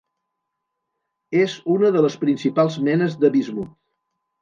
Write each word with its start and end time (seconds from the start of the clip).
És 1.43 1.59
una 1.75 1.93
de 1.99 2.03
les 2.07 2.17
principals 2.25 2.81
menes 2.91 3.19
de 3.25 3.35
bismut. 3.41 3.75